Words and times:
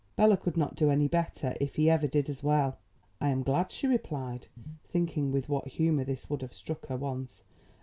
Bela 0.15 0.35
could 0.35 0.57
not 0.57 0.73
do 0.75 0.89
any 0.89 1.07
better 1.07 1.55
if 1.61 1.75
he 1.75 1.87
ever 1.87 2.07
did 2.07 2.27
as 2.27 2.41
well." 2.41 2.79
"I 3.21 3.29
am 3.29 3.43
glad," 3.43 3.71
she 3.71 3.85
replied, 3.85 4.47
thinking 4.83 5.31
with 5.31 5.47
what 5.47 5.67
humour 5.67 6.03
this 6.05 6.27
would 6.27 6.41
have 6.41 6.55
struck 6.55 6.87
her 6.87 6.97
once. 6.97 7.43